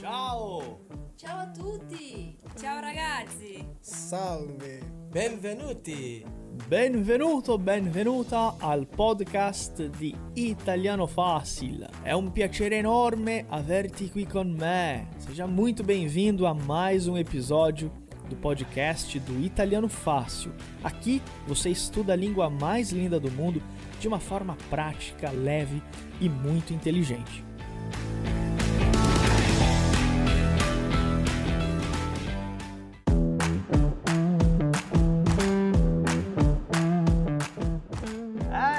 [0.00, 0.80] Ciao!
[1.16, 2.38] Ciao a tutti!
[2.58, 3.68] Ciao ragazzi!
[3.80, 4.80] Salve!
[5.10, 6.24] Benvenuti!
[6.66, 11.86] Benvenuto, benvenuta al podcast di Italiano Fácil.
[12.02, 15.06] É um piacere enorme averti qui con me.
[15.18, 17.92] Seja muito bem-vindo a mais um episódio
[18.28, 20.52] do podcast do Italiano Fácil.
[20.82, 23.62] Aqui você estuda a língua mais linda do mundo
[24.00, 25.82] de uma forma prática, leve
[26.20, 27.44] e muito inteligente.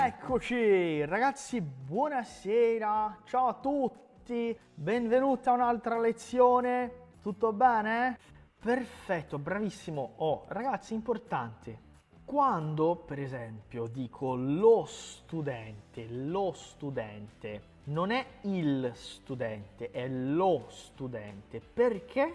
[0.05, 8.17] Eccoci ragazzi, buonasera, ciao a tutti, benvenuti a un'altra lezione, tutto bene?
[8.63, 10.13] Perfetto, bravissimo.
[10.20, 11.91] Oh, ragazzi, importante.
[12.23, 21.60] Quando, per esempio, dico lo studente, lo studente, non è il studente, è lo studente.
[21.60, 22.34] Perché?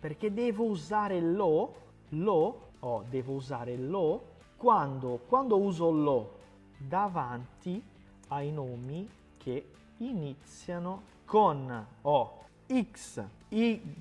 [0.00, 1.74] Perché devo usare lo,
[2.08, 6.38] lo, oh, devo usare lo, quando, quando uso lo
[6.78, 7.82] davanti
[8.28, 9.06] ai nomi
[9.36, 13.98] che iniziano con O, X, Y,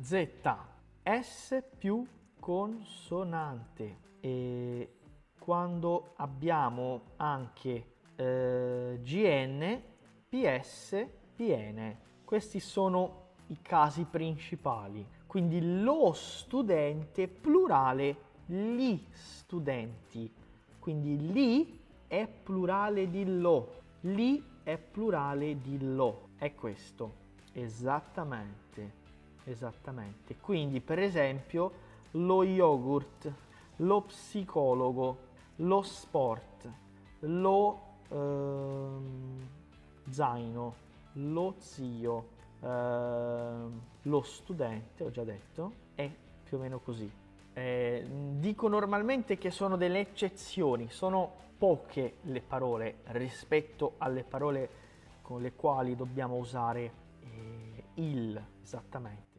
[0.00, 0.73] Z,
[1.04, 2.04] S più
[2.40, 3.98] consonante.
[4.20, 4.94] E
[5.38, 9.82] quando abbiamo anche eh, GN,
[10.28, 11.96] PS, PN.
[12.24, 15.06] Questi sono i casi principali.
[15.26, 20.42] Quindi lo studente plurale, gli studenti
[20.84, 27.14] quindi li è plurale di lo, li è plurale di lo, è questo,
[27.54, 29.03] esattamente,
[29.44, 30.36] esattamente.
[30.40, 31.72] Quindi per esempio
[32.12, 33.32] lo yogurt,
[33.76, 35.18] lo psicologo,
[35.56, 36.68] lo sport,
[37.20, 39.48] lo ehm,
[40.08, 40.74] zaino,
[41.14, 42.28] lo zio,
[42.60, 46.10] ehm, lo studente, ho già detto, è
[46.42, 47.22] più o meno così
[47.54, 48.04] eh,
[48.38, 54.82] dico normalmente che sono delle eccezioni, sono poche le parole rispetto alle parole
[55.22, 59.33] con le quali dobbiamo usare eh, il esattamente.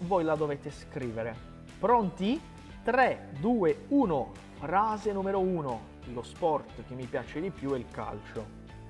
[0.03, 1.35] voi la dovete scrivere.
[1.81, 2.41] Pronti?
[2.85, 4.33] 3, 2, 1.
[4.63, 5.81] Frase numero 1
[6.13, 8.47] lo sport che mi piace di più è il calcio.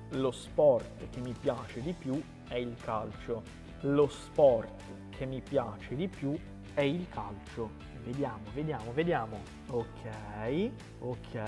[0.09, 3.41] Lo sport che mi piace di più è il calcio.
[3.79, 6.37] Lo sport che mi piace di più
[6.75, 7.71] è il calcio.
[8.03, 9.39] Vediamo, vediamo, vediamo.
[9.69, 10.69] Ok,
[10.99, 11.41] ok,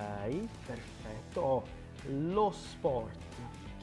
[0.65, 1.41] perfetto.
[1.41, 1.63] Oh,
[2.07, 3.19] lo sport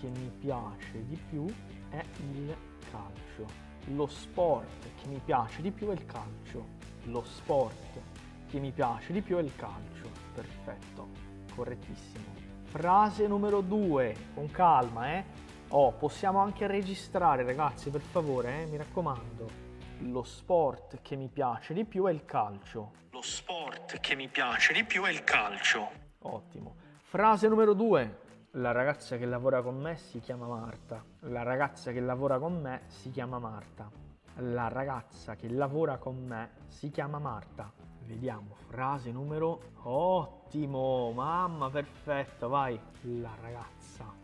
[0.01, 1.47] che mi piace di più
[1.91, 2.05] è
[2.35, 2.57] il
[2.91, 3.47] calcio.
[3.95, 6.67] Lo sport che mi piace di più è il calcio.
[7.05, 8.01] Lo sport
[8.49, 10.22] che mi piace di più è il calcio.
[10.35, 12.35] Perfetto correttissimo.
[12.65, 15.25] Frase numero due, con calma, eh.
[15.69, 19.71] Oh, possiamo anche registrare, ragazzi, per favore, eh, mi raccomando.
[20.01, 22.93] Lo sport che mi piace di più è il calcio.
[23.11, 25.91] Lo sport che mi piace di più è il calcio.
[26.21, 26.77] Ottimo.
[26.97, 28.21] Frase numero due.
[28.57, 31.03] La ragazza che lavora con me si chiama Marta.
[31.21, 33.91] La ragazza che lavora con me si chiama Marta.
[34.37, 37.82] La ragazza che lavora con me si chiama Marta.
[38.07, 42.79] Vediamo, frase numero ottimo, mamma perfetta, vai.
[43.03, 44.21] La ragazza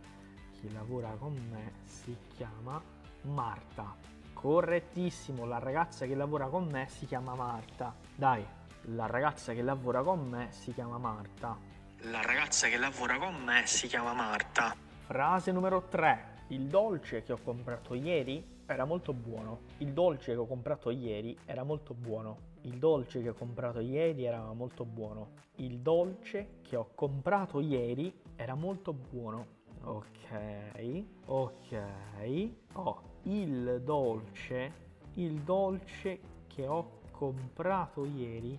[0.60, 2.80] chi lavora con me si chiama
[3.22, 3.94] Marta.
[4.32, 7.94] Correttissimo, la ragazza che lavora con me si chiama Marta.
[8.14, 8.44] Dai,
[8.82, 11.56] la ragazza che lavora con me si chiama Marta.
[12.02, 14.74] La ragazza che lavora con me si chiama Marta.
[15.06, 16.36] Frase numero 3.
[16.48, 19.60] Il dolce che ho comprato ieri era molto buono.
[19.78, 22.47] Il dolce che ho comprato ieri era molto buono.
[22.62, 25.30] Il dolce che ho comprato ieri era molto buono.
[25.56, 29.56] Il dolce che ho comprato ieri era molto buono.
[29.82, 32.50] Ok, ok.
[32.74, 34.72] Oh, il dolce,
[35.14, 38.58] il dolce che ho comprato ieri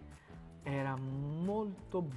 [0.64, 2.08] era molto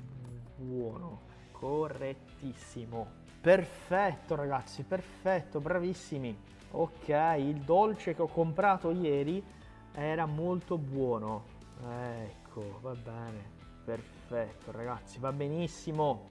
[0.57, 1.21] buono.
[1.51, 3.21] Correttissimo.
[3.41, 6.37] Perfetto ragazzi, perfetto, bravissimi.
[6.73, 7.09] Ok,
[7.39, 9.45] il dolce che ho comprato ieri
[9.93, 11.52] era molto buono.
[11.85, 13.61] Ecco, va bene.
[13.85, 16.31] Perfetto ragazzi, va benissimo.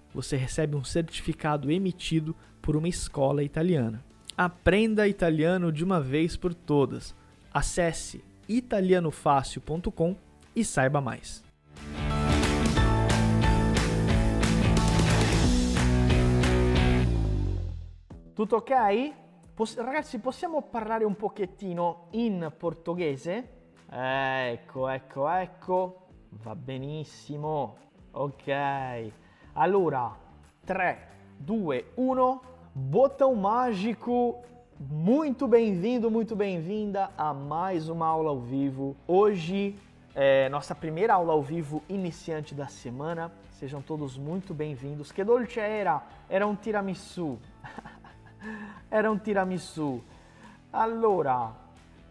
[0.13, 4.03] você recebe um certificado emitido por uma escola italiana.
[4.37, 7.15] Aprenda italiano de uma vez por todas.
[7.53, 10.15] Acesse italianofácil.com
[10.55, 11.43] e saiba mais.
[18.33, 19.13] Tutto ok?
[19.77, 23.59] Ragazzi, possiamo parlare un pochettino in portoghese?
[23.91, 26.07] Ecco, ecco, ecco.
[26.29, 27.77] Va benissimo.
[28.11, 29.13] Ok.
[29.53, 30.13] Allora,
[30.65, 30.97] 3,
[31.39, 32.39] 2, 1.
[32.73, 34.41] Botão mágico.
[34.79, 38.95] Muito bem-vindo, muito bem-vinda a mais uma aula ao vivo.
[39.05, 39.75] Hoje
[40.15, 43.29] é nossa primeira aula ao vivo iniciante da semana.
[43.51, 45.11] Sejam todos muito bem-vindos.
[45.11, 46.01] Que dolce era?
[46.29, 47.37] Era um tiramisu.
[48.89, 50.01] era um tiramisu.
[50.71, 51.51] Allora,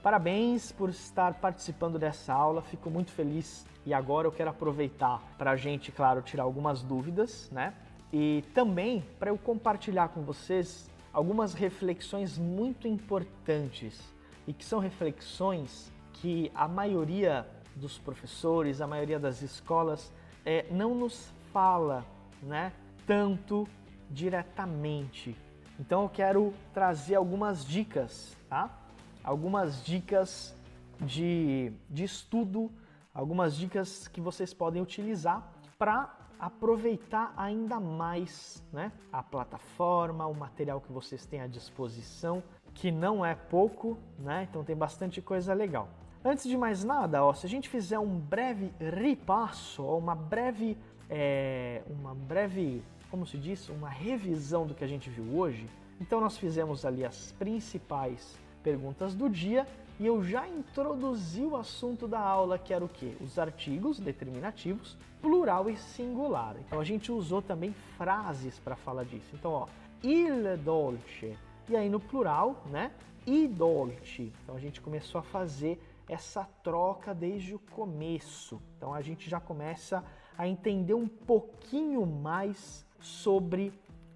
[0.02, 2.62] parabéns por estar participando dessa aula.
[2.62, 7.50] Fico muito feliz e agora eu quero aproveitar para a gente, claro, tirar algumas dúvidas,
[7.50, 7.74] né?
[8.12, 14.00] E também para eu compartilhar com vocês algumas reflexões muito importantes
[14.46, 17.46] e que são reflexões que a maioria
[17.76, 20.12] dos professores, a maioria das escolas
[20.44, 22.04] é, não nos fala,
[22.42, 22.72] né?
[23.06, 23.66] Tanto
[24.10, 25.36] diretamente.
[25.78, 28.79] Então eu quero trazer algumas dicas, tá?
[29.22, 30.54] Algumas dicas
[31.00, 32.70] de, de estudo,
[33.14, 40.80] algumas dicas que vocês podem utilizar para aproveitar ainda mais né, a plataforma, o material
[40.80, 44.46] que vocês têm à disposição, que não é pouco, né?
[44.48, 45.88] Então tem bastante coisa legal.
[46.24, 50.78] Antes de mais nada, ó, se a gente fizer um breve ripasso, ó, uma breve,
[51.08, 55.68] é, uma breve, como se diz, uma revisão do que a gente viu hoje.
[56.00, 59.66] Então nós fizemos ali as principais perguntas do dia
[60.00, 63.14] e eu já introduzi o assunto da aula, que era o quê?
[63.20, 66.56] Os artigos determinativos, plural e singular.
[66.58, 69.28] Então a gente usou também frases para falar disso.
[69.34, 69.66] Então, ó,
[70.02, 71.36] il dolce.
[71.68, 72.92] E aí no plural, né?
[73.26, 74.32] I dolce.
[74.42, 78.58] Então a gente começou a fazer essa troca desde o começo.
[78.78, 80.02] Então a gente já começa
[80.38, 83.70] a entender um pouquinho mais sobre,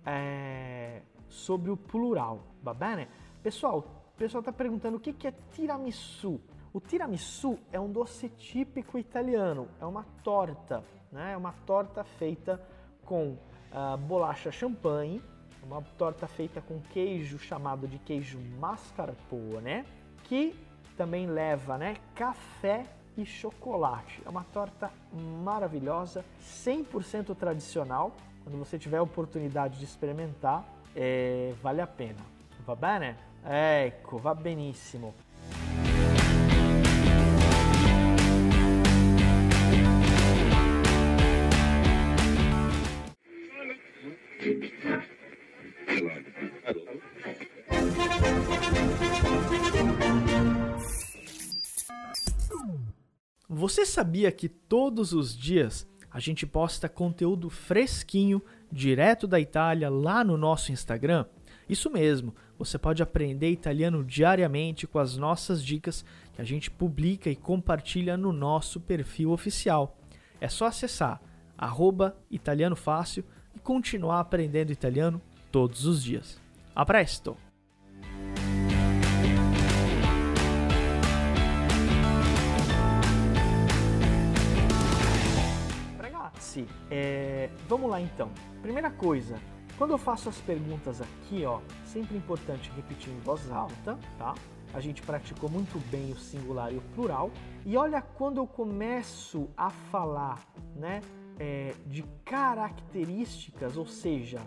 [0.07, 3.07] é, sobre o plural, va bene?
[3.43, 6.41] Pessoal, o pessoal está perguntando o que, que é tiramisu.
[6.73, 11.33] O tiramisu é um doce típico italiano, é uma torta, né?
[11.33, 12.61] É uma torta feita
[13.05, 13.33] com
[13.73, 15.21] uh, bolacha champanhe,
[15.65, 19.85] uma torta feita com queijo chamado de queijo mascarpone,
[20.25, 20.55] que
[20.97, 24.23] também leva, né, café e chocolate.
[24.25, 24.93] É uma torta
[25.43, 28.13] maravilhosa, 100% tradicional.
[28.45, 32.34] Quando você tiver a oportunidade de experimentar, é, vale a pena.
[32.67, 33.17] Va bene?
[33.45, 35.15] Ecco, va benissimo.
[53.47, 58.41] Você sabia que todos os dias A gente posta conteúdo fresquinho,
[58.71, 61.27] direto da Itália, lá no nosso Instagram.
[61.69, 66.05] Isso mesmo, você pode aprender italiano diariamente com as nossas dicas
[66.35, 69.97] que a gente publica e compartilha no nosso perfil oficial.
[70.41, 71.21] É só acessar
[71.57, 72.17] arroba
[73.55, 76.41] e continuar aprendendo italiano todos os dias.
[76.75, 77.37] A presto!
[85.99, 88.31] Ragazzi, é, vamos lá então.
[88.61, 89.39] Primeira coisa,
[89.77, 94.35] quando eu faço as perguntas aqui, ó, sempre importante repetir em voz alta, tá?
[94.73, 97.31] A gente praticou muito bem o singular e o plural.
[97.65, 100.41] E olha quando eu começo a falar,
[100.75, 101.01] né,
[101.39, 104.41] é, de características, ou seja,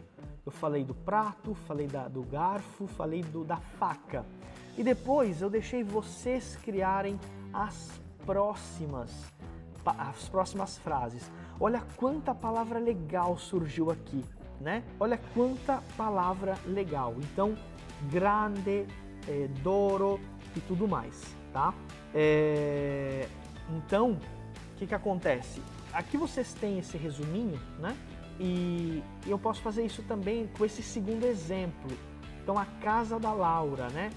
[0.46, 4.25] eu falei do prato, falei da, do garfo, falei do, da faca.
[4.77, 7.19] E depois eu deixei vocês criarem
[7.53, 9.12] as próximas,
[9.86, 11.31] as próximas frases.
[11.60, 14.24] Olha quanta palavra legal surgiu aqui,
[14.59, 14.83] né?
[14.99, 17.15] Olha quanta palavra legal.
[17.19, 17.55] Então,
[18.09, 18.85] grande,
[19.27, 20.19] é, doro
[20.55, 21.73] e tudo mais, tá?
[22.13, 23.27] É,
[23.69, 25.61] então, o que, que acontece?
[25.93, 27.95] Aqui vocês têm esse resuminho, né?
[28.39, 31.89] E eu posso fazer isso também com esse segundo exemplo.
[32.43, 34.11] Então, a casa da Laura, né?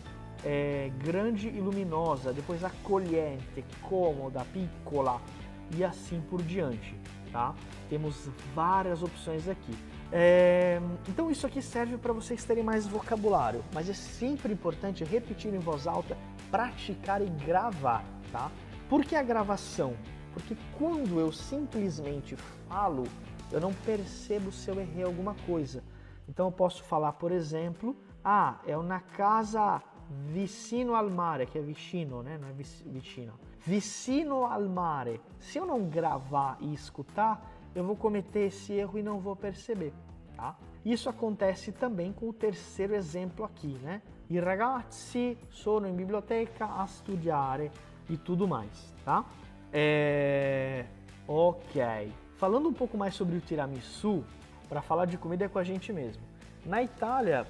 [0.44, 5.20] É grande e luminosa, depois acolhente, cômoda, piccola
[5.76, 6.94] e assim por diante,
[7.30, 7.54] tá?
[7.90, 9.75] Temos várias opções aqui.
[10.12, 15.55] É, então isso aqui serve para vocês terem mais vocabulário, mas é sempre importante repetir
[15.55, 16.19] em voz alta,
[16.50, 18.50] praticar e gravar, tá?
[18.88, 19.95] Por que a gravação?
[20.33, 22.35] Porque quando eu simplesmente
[22.69, 23.05] falo,
[23.52, 25.83] eu não percebo se eu errei alguma coisa.
[26.29, 29.83] Então eu posso falar, por exemplo, ah, é na casa
[30.33, 32.37] vicino al mare, que é vicino, né?
[32.37, 33.33] Não é vicino.
[33.64, 35.21] Vicino al mare.
[35.38, 39.93] Se eu não gravar e escutar, eu vou cometer esse erro e não vou perceber,
[40.37, 40.57] tá?
[40.85, 44.03] Isso acontece também com o terceiro exemplo aqui, né?
[44.29, 47.71] I ragazzi sono in biblioteca a studiare
[48.09, 49.25] e tudo mais, tá?
[49.73, 50.87] É...
[51.27, 51.83] Ok.
[52.37, 54.25] Falando um pouco mais sobre o tiramisu,
[54.69, 56.23] para falar de comida é com a gente mesmo.
[56.65, 57.47] Na Itália,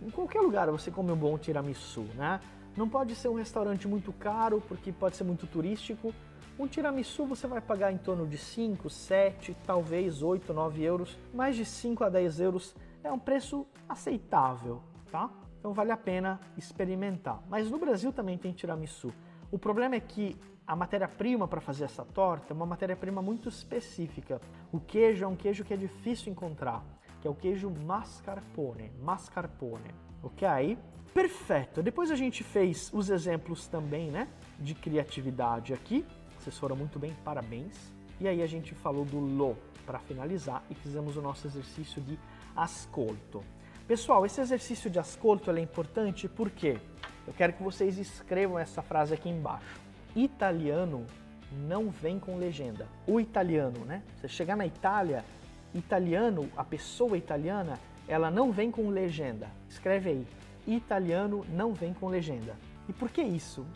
[0.00, 2.40] em qualquer lugar você come um bom tiramisu, né?
[2.76, 6.14] Não pode ser um restaurante muito caro, porque pode ser muito turístico.
[6.60, 11.18] Um tiramisu você vai pagar em torno de 5, 7, talvez 8, 9 euros.
[11.32, 15.30] Mais de 5 a 10 euros é um preço aceitável, tá?
[15.58, 17.42] Então vale a pena experimentar.
[17.48, 19.10] Mas no Brasil também tem tiramisu.
[19.50, 20.36] O problema é que
[20.66, 24.38] a matéria-prima para fazer essa torta é uma matéria-prima muito específica.
[24.70, 26.84] O queijo é um queijo que é difícil encontrar,
[27.22, 30.76] que é o queijo mascarpone, mascarpone, ok?
[31.14, 31.82] Perfeito.
[31.82, 36.04] Depois a gente fez os exemplos também, né, de criatividade aqui.
[36.40, 37.76] Vocês foram muito bem, parabéns.
[38.20, 39.56] E aí a gente falou do lo
[39.86, 42.18] para finalizar e fizemos o nosso exercício de
[42.56, 43.42] ascolto.
[43.86, 46.78] Pessoal, esse exercício de ascolto é importante porque
[47.26, 51.06] eu quero que vocês escrevam essa frase aqui embaixo italiano
[51.52, 52.86] não vem com legenda.
[53.06, 54.02] O italiano, né?
[54.16, 55.24] Você chegar na Itália,
[55.74, 57.78] italiano, a pessoa italiana,
[58.08, 59.48] ela não vem com legenda.
[59.68, 60.26] Escreve aí.
[60.66, 62.56] Italiano não vem com legenda.
[62.88, 63.66] E por que isso?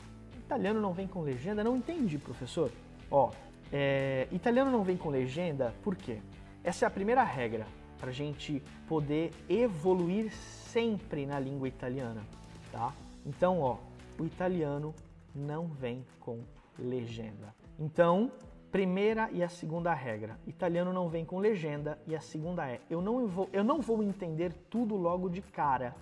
[0.54, 1.64] Italiano não vem com legenda?
[1.64, 2.70] Não entendi, professor.
[3.11, 3.32] Ó,
[3.73, 6.20] é, italiano não vem com legenda, por quê?
[6.62, 7.66] Essa é a primeira regra
[7.99, 12.23] para a gente poder evoluir sempre na língua italiana,
[12.70, 12.94] tá?
[13.26, 13.78] Então, ó,
[14.16, 14.94] o italiano
[15.34, 16.44] não vem com
[16.78, 17.52] legenda.
[17.76, 18.30] Então,
[18.70, 20.38] primeira e a segunda regra.
[20.46, 24.04] Italiano não vem com legenda e a segunda é: eu não vou, eu não vou
[24.04, 25.96] entender tudo logo de cara,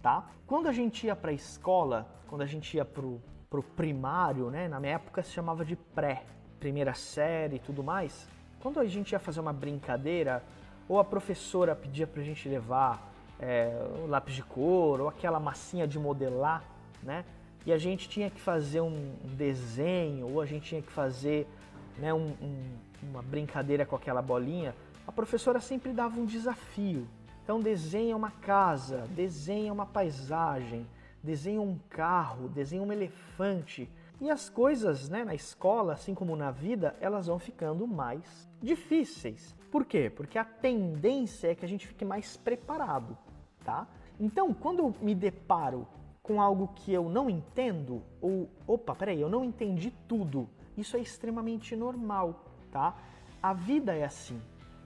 [0.00, 0.30] tá?
[0.46, 4.68] Quando a gente ia para a escola, quando a gente ia pro, pro primário, né?
[4.68, 6.24] Na minha época se chamava de pré,
[6.58, 8.28] primeira série e tudo mais.
[8.60, 10.42] Quando a gente ia fazer uma brincadeira,
[10.88, 15.86] ou a professora pedia pra gente levar é, o lápis de cor, ou aquela massinha
[15.86, 16.64] de modelar,
[17.02, 17.24] né?
[17.66, 21.48] e a gente tinha que fazer um desenho ou a gente tinha que fazer
[21.98, 22.64] né, um, um,
[23.02, 24.72] uma brincadeira com aquela bolinha,
[25.04, 27.08] a professora sempre dava um desafio.
[27.42, 30.86] Então desenha uma casa, desenha uma paisagem,
[31.26, 33.90] desenha um carro, desenha um elefante.
[34.20, 39.54] E as coisas né, na escola, assim como na vida, elas vão ficando mais difíceis.
[39.70, 40.08] Por quê?
[40.08, 43.18] Porque a tendência é que a gente fique mais preparado,
[43.64, 43.86] tá?
[44.18, 45.86] Então, quando eu me deparo
[46.22, 50.48] com algo que eu não entendo, ou opa, peraí, eu não entendi tudo.
[50.78, 52.96] Isso é extremamente normal, tá?
[53.42, 54.40] A vida é assim.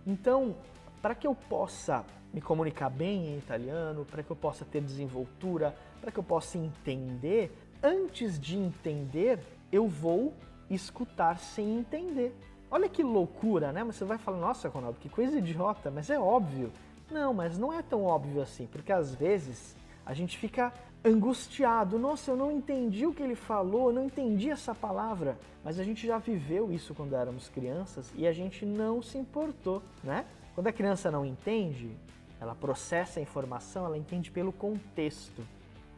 [0.06, 0.56] Então,
[1.00, 5.74] para que eu possa me comunicar bem em italiano, para que eu possa ter desenvoltura,
[6.00, 9.40] para que eu possa entender, antes de entender,
[9.72, 10.34] eu vou
[10.68, 12.34] escutar sem entender.
[12.70, 13.82] Olha que loucura, né?
[13.82, 16.72] Mas você vai falar, nossa, Ronaldo, que coisa idiota, mas é óbvio.
[17.10, 20.72] Não, mas não é tão óbvio assim, porque às vezes a gente fica
[21.04, 21.98] angustiado.
[21.98, 25.36] Nossa, eu não entendi o que ele falou, eu não entendi essa palavra.
[25.64, 29.82] Mas a gente já viveu isso quando éramos crianças e a gente não se importou,
[30.04, 30.24] né?
[30.54, 31.96] Quando a criança não entende,
[32.40, 35.46] ela processa a informação, ela entende pelo contexto.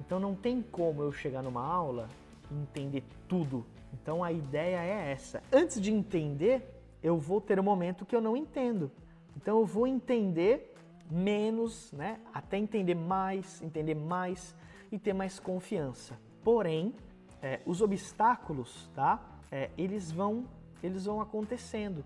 [0.00, 2.08] Então não tem como eu chegar numa aula
[2.50, 3.64] e entender tudo.
[3.92, 5.42] Então a ideia é essa.
[5.52, 6.62] Antes de entender,
[7.02, 8.90] eu vou ter um momento que eu não entendo.
[9.36, 10.74] Então eu vou entender
[11.10, 12.18] menos, né?
[12.34, 14.54] Até entender mais, entender mais
[14.90, 16.18] e ter mais confiança.
[16.42, 16.94] Porém,
[17.40, 19.20] é, os obstáculos, tá?
[19.50, 20.44] É, eles vão,
[20.82, 22.04] eles vão acontecendo.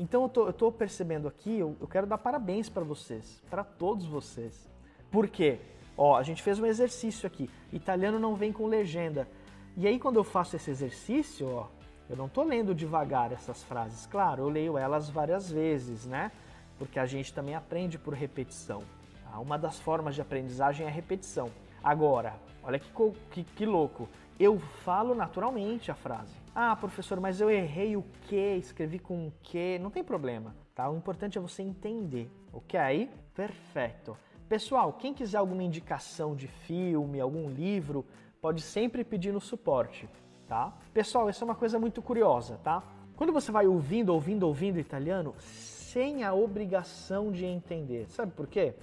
[0.00, 3.62] Então eu tô, eu tô percebendo aqui, eu, eu quero dar parabéns para vocês, para
[3.62, 4.66] todos vocês.
[5.10, 5.60] Por quê?
[5.94, 7.50] Ó, a gente fez um exercício aqui.
[7.70, 9.28] Italiano não vem com legenda.
[9.76, 11.66] E aí quando eu faço esse exercício, ó,
[12.08, 14.06] eu não tô lendo devagar essas frases.
[14.06, 16.32] Claro, eu leio elas várias vezes, né?
[16.78, 18.82] Porque a gente também aprende por repetição.
[19.22, 19.38] Tá?
[19.38, 21.50] Uma das formas de aprendizagem é a repetição.
[21.84, 22.90] Agora, olha que,
[23.30, 24.08] que, que louco.
[24.38, 26.39] Eu falo naturalmente a frase.
[26.54, 30.90] Ah, professor, mas eu errei o que, escrevi com o que, não tem problema, tá?
[30.90, 33.08] O importante é você entender, ok?
[33.34, 34.16] Perfeito.
[34.48, 38.04] Pessoal, quem quiser alguma indicação de filme, algum livro,
[38.40, 40.08] pode sempre pedir no suporte,
[40.48, 40.76] tá?
[40.92, 42.82] Pessoal, isso é uma coisa muito curiosa, tá?
[43.16, 48.08] Quando você vai ouvindo, ouvindo, ouvindo italiano, sem a obrigação de entender.
[48.08, 48.74] Sabe por quê?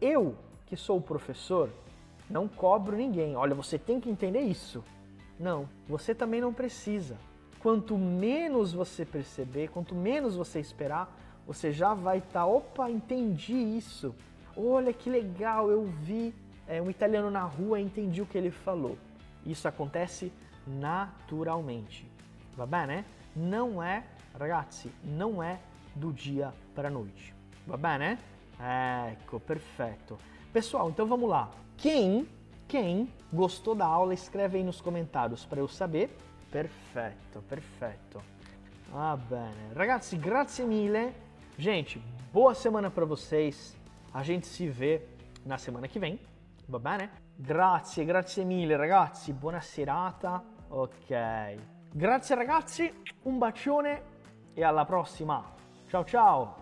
[0.00, 0.34] Eu,
[0.66, 1.70] que sou o professor,
[2.28, 3.36] não cobro ninguém.
[3.36, 4.82] Olha, você tem que entender isso.
[5.42, 7.18] Não, você também não precisa.
[7.58, 11.14] Quanto menos você perceber, quanto menos você esperar,
[11.46, 14.14] você já vai estar, tá, opa, entendi isso
[14.56, 16.34] olha que legal, eu vi
[16.66, 18.98] é, um italiano na rua e entendi o que ele falou.
[19.44, 20.32] Isso acontece
[20.66, 22.08] naturalmente.
[22.56, 23.04] Va bene?
[23.34, 24.04] Não é,
[24.38, 25.58] ragazzi, não é
[25.94, 27.34] do dia para a noite.
[27.66, 28.18] Va bene?
[28.60, 30.18] Ecco, perfeito.
[30.52, 31.50] Pessoal, então vamos lá.
[31.76, 32.28] Quem,
[32.72, 36.08] quem gostou da aula, escreve aí nos comentários para eu saber.
[36.50, 38.22] Perfeito, perfeito.
[38.90, 39.74] Ah, bene.
[39.76, 41.12] Ragazzi, grazie mille.
[41.58, 41.98] Gente,
[42.32, 43.76] boa semana para vocês.
[44.10, 45.06] A gente si vê
[45.44, 46.18] na semana che vem,
[46.66, 47.10] va bene?
[47.36, 50.42] Grazie, grazie mille ragazzi, buona serata.
[50.70, 51.14] Ok.
[51.94, 54.02] Grazie ragazzi, un bacione
[54.54, 55.44] e alla prossima.
[55.88, 56.61] Ciao ciao.